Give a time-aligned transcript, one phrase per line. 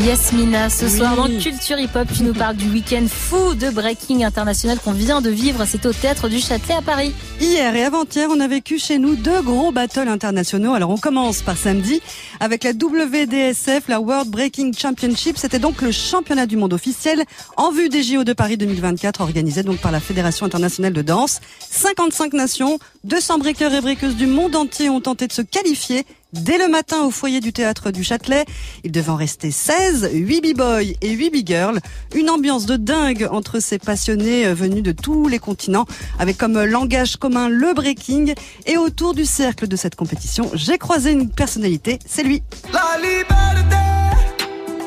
[0.00, 4.24] Yasmina, ce soir dans Culture Hip Hop, tu nous parles du week-end fou de breaking
[4.24, 5.64] international qu'on vient de vivre.
[5.66, 7.14] C'est au Théâtre du Châtelet à Paris.
[7.40, 10.74] Hier et avant-hier, on a vécu chez nous deux gros battles internationaux.
[10.74, 12.02] Alors on commence par samedi
[12.40, 15.38] avec la WDSF, la World Breaking Championship.
[15.38, 17.22] C'était donc le championnat du monde officiel
[17.56, 21.40] en vue des JO de Paris 2024 organisé donc par la Fédération internationale de danse.
[21.70, 26.04] 55 nations, 200 breakers et breakeuses du monde entier ont tenté de se qualifier
[26.34, 28.44] dès le matin au foyer du théâtre du Châtelet.
[28.82, 31.80] Il devait en rester 16, 8 b-boys et 8 b-girls.
[32.14, 35.86] Une ambiance de dingue entre ces passionnés euh, venus de tous les continents
[36.18, 38.34] avec comme langage commun le breaking.
[38.66, 42.42] Et autour du cercle de cette compétition, j'ai croisé une personnalité, c'est lui.
[42.72, 43.76] La liberté,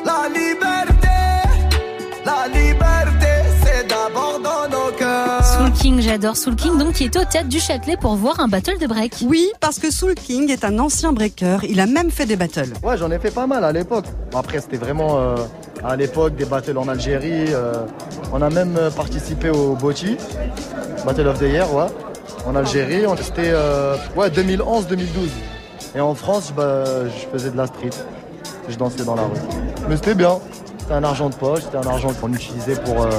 [0.04, 0.67] la liberté,
[6.08, 8.86] j'adore Soul King, donc qui est au théâtre du Châtelet pour voir un battle de
[8.86, 9.16] break.
[9.26, 11.58] Oui, parce que Soul King est un ancien breaker.
[11.68, 12.72] Il a même fait des battles.
[12.82, 14.06] Ouais, j'en ai fait pas mal à l'époque.
[14.30, 15.36] Bon, Après, c'était vraiment euh,
[15.84, 17.52] à l'époque des battles en Algérie.
[17.52, 17.74] euh,
[18.32, 20.16] on a même euh, participé au Boti,
[21.04, 21.86] Battle of the Year, ouais,
[22.46, 23.02] en Algérie.
[23.20, 25.04] C'était euh, ouais, 2011-2012.
[25.94, 27.90] Et en France, bah, je faisais de la street.
[28.70, 29.40] Je dansais dans la rue.
[29.90, 30.38] Mais c'était bien.
[30.88, 33.10] C'était un argent de poche, c'était un argent qu'on utilisait pour euh,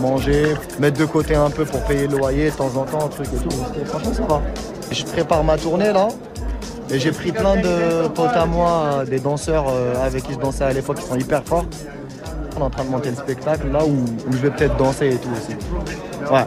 [0.00, 3.08] manger, mettre de côté un peu pour payer le loyer de temps en temps, un
[3.08, 3.50] truc et tout.
[3.86, 4.40] Franchement, ça va.
[4.92, 6.06] Je prépare ma tournée là.
[6.88, 10.38] Et j'ai pris plein de potes à moi, euh, des danseurs euh, avec qui je
[10.38, 11.64] dansais à l'époque qui sont hyper forts.
[12.56, 15.08] On est en train de monter le spectacle là où, où je vais peut-être danser
[15.08, 15.56] et tout aussi.
[16.32, 16.46] Ouais.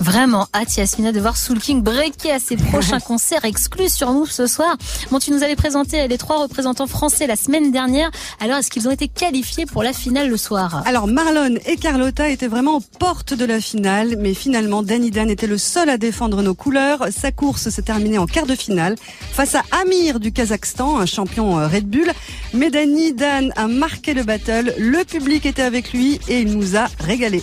[0.00, 4.30] Vraiment hâte, Yasmina, de voir Soul King breaker à ses prochains concerts exclus sur Move
[4.30, 4.78] ce soir.
[5.10, 8.10] Bon, tu nous avais présenté les trois représentants français la semaine dernière.
[8.40, 10.82] Alors, est-ce qu'ils ont été qualifiés pour la finale le soir?
[10.86, 15.28] Alors Marlon et Carlotta étaient vraiment aux portes de la finale, mais finalement Danny Dan
[15.28, 17.08] était le seul à défendre nos couleurs.
[17.10, 18.94] Sa course s'est terminée en quart de finale
[19.32, 22.10] face à Amir du Kazakhstan, un champion euh, Red Bull.
[22.54, 26.76] Mais Danny Dan a marqué le battle, le public était avec lui et il nous
[26.76, 27.42] a régalé.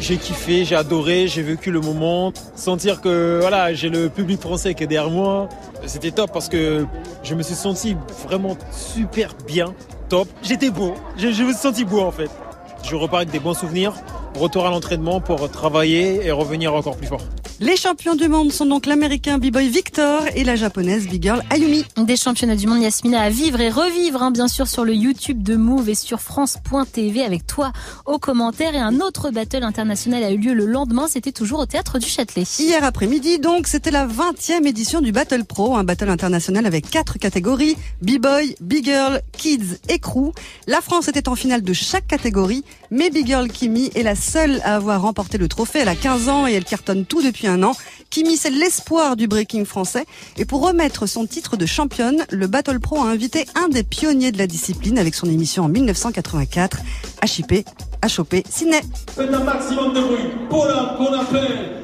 [0.00, 2.32] J'ai kiffé, j'ai adoré, j'ai vécu le moment.
[2.54, 5.48] Sentir que voilà, j'ai le public français qui est derrière moi,
[5.86, 6.86] c'était top parce que
[7.22, 7.96] je me suis senti
[8.26, 9.74] vraiment super bien,
[10.08, 10.28] top.
[10.42, 12.30] J'étais beau, je, je me suis senti beau en fait.
[12.84, 13.92] Je repars avec des bons souvenirs,
[14.34, 17.20] retour à l'entraînement pour travailler et revenir encore plus fort.
[17.60, 21.84] Les champions du monde sont donc l'américain B-Boy Victor et la japonaise Big Girl Ayumi.
[21.96, 25.42] Des championnats du monde, Yasmina, à vivre et revivre, hein, bien sûr, sur le YouTube
[25.42, 27.72] de Move et sur France.tv avec toi
[28.06, 28.76] aux commentaires.
[28.76, 32.06] Et un autre battle international a eu lieu le lendemain, c'était toujours au théâtre du
[32.06, 32.44] Châtelet.
[32.60, 37.18] Hier après-midi, donc, c'était la 20e édition du Battle Pro, un battle international avec quatre
[37.18, 40.32] catégories, B-Boy, Big Girl, Kids et Crew.
[40.68, 44.60] La France était en finale de chaque catégorie, mais Big Girl Kimi est la seule
[44.62, 45.80] à avoir remporté le trophée.
[45.80, 47.72] Elle a 15 ans et elle cartonne tout depuis un an.
[48.10, 50.06] Kimi, c'est l'espoir du breaking français.
[50.36, 54.32] Et pour remettre son titre de championne, le Battle Pro a invité un des pionniers
[54.32, 56.78] de la discipline avec son émission en 1984,
[57.24, 57.66] HIP,
[58.04, 58.80] HOP, Sydney.
[59.14, 61.78] Faites un maximum de bruit pour l'homme qu'on appelle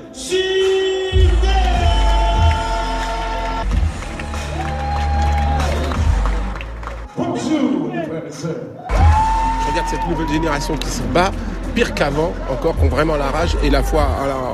[7.16, 8.56] Bonjour, mes frères et sœurs.
[8.88, 11.32] Je regarde cette nouvelle génération qui se bat
[11.74, 14.06] pire qu'avant, encore, qui ont vraiment la rage et la foi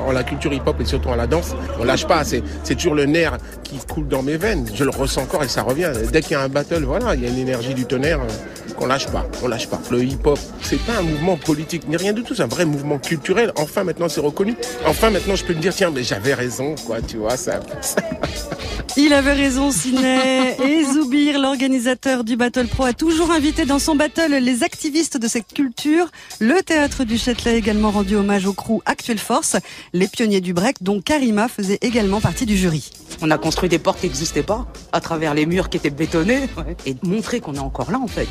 [0.07, 1.55] en la, culture hip-hop et surtout en la danse.
[1.79, 3.37] On lâche pas, c'est toujours le nerf
[3.71, 4.69] qui coule dans mes veines.
[4.73, 5.91] Je le ressens encore et ça revient.
[6.11, 8.73] Dès qu'il y a un battle, voilà, il y a une énergie du tonnerre euh,
[8.73, 9.79] qu'on lâche pas, on lâche pas.
[9.89, 12.99] Le hip-hop, c'est pas un mouvement politique ni rien du tout, c'est un vrai mouvement
[12.99, 13.51] culturel.
[13.57, 14.55] Enfin, maintenant, c'est reconnu.
[14.85, 17.59] Enfin, maintenant, je peux me dire, tiens, mais j'avais raison, quoi, tu vois, ça,
[18.97, 20.55] Il avait raison, Ciné.
[20.65, 25.29] Et Zoubir, l'organisateur du Battle Pro, a toujours invité dans son battle les activistes de
[25.29, 26.11] cette culture.
[26.39, 29.55] Le théâtre du Châtelet a également rendu hommage au crew Actuelle Force,
[29.93, 32.91] les pionniers du break, dont Karima faisait également partie du jury.
[33.21, 36.49] On a construit des portes qui n'existaient pas, à travers les murs qui étaient bétonnés,
[36.85, 38.27] et montrer qu'on est encore là en fait.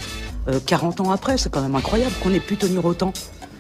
[0.49, 3.13] Euh, 40 ans après, c'est quand même incroyable qu'on ait pu tenir autant.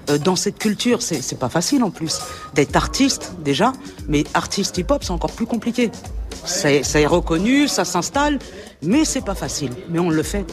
[0.08, 2.20] Euh, dans cette culture, c'est pas facile en plus.
[2.54, 3.72] D'être artiste déjà,
[4.08, 5.90] mais artiste hip-hop, c'est encore plus compliqué.
[6.44, 8.38] C'est c'est reconnu, ça s'installe,
[8.82, 9.72] mais c'est pas facile.
[9.88, 10.46] Mais on le fait.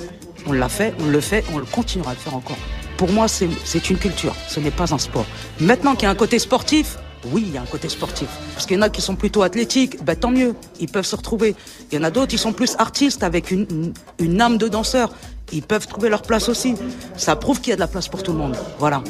[0.45, 2.57] On l'a fait, on le fait, on le continuera à le faire encore.
[2.97, 5.25] Pour moi, c'est une culture, ce n'est pas un sport.
[5.59, 8.27] Maintenant qu'il y a un côté sportif, oui, il y a un côté sportif.
[8.53, 11.15] Parce qu'il y en a qui sont plutôt athlétiques, ben, tant mieux, ils peuvent se
[11.15, 11.55] retrouver.
[11.91, 13.93] Il y en a d'autres qui sont plus artistes avec une,
[14.41, 15.11] âme de danseur.
[15.51, 16.75] Ils peuvent trouver leur place aussi.
[17.15, 18.55] Ça prouve qu'il y a de la place pour tout le monde.
[18.79, 19.03] Voilà.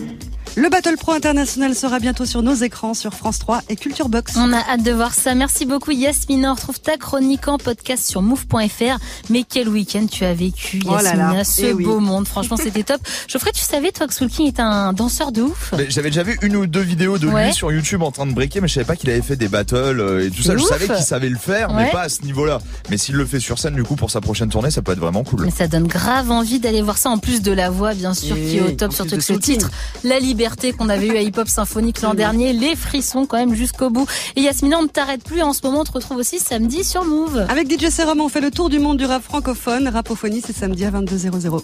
[0.60, 4.34] Le Battle Pro International sera bientôt sur nos écrans sur France 3 et Culture Box.
[4.38, 5.36] On a hâte de voir ça.
[5.36, 6.52] Merci beaucoup Yasmina.
[6.52, 8.98] On retrouve ta chronique en podcast sur move.fr.
[9.30, 11.44] Mais quel week-end tu as vécu Oh là Yasmina, là.
[11.44, 11.84] ce Eh oui.
[11.86, 12.28] beau monde.
[12.28, 13.00] Franchement, c'était top.
[13.28, 15.76] Geoffrey, tu savais toi que Soul King est un danseur de ouf?
[15.90, 17.46] J'avais déjà vu une ou deux vidéos de Ouais.
[17.48, 19.50] lui sur YouTube en train de breaker, mais je savais pas qu'il avait fait des
[19.50, 20.58] battles euh, et tout ça.
[20.58, 21.84] Je savais qu'il savait le faire, Ouais.
[21.86, 22.58] mais pas à ce niveau-là.
[22.90, 25.00] Mais s'il le fait sur scène, du coup, pour sa prochaine tournée, ça peut être
[25.00, 25.44] vraiment cool.
[25.46, 28.36] Mais ça donne grave envie d'aller voir ça en plus de la voix bien sûr
[28.36, 29.70] Et qui est au top surtout que ce titre
[30.04, 30.20] La
[30.78, 34.08] Qu'on avait eu à Hip Hop Symphonique l'an dernier les frissons quand même jusqu'au bout
[34.36, 37.04] et Yasmina on ne t'arrête plus en ce moment on te retrouve aussi samedi sur
[37.04, 39.88] Move Avec DJ Serum, on fait le tour du monde du rap francophone.
[39.88, 41.50] Rapophonie, c'est samedi à 22h00.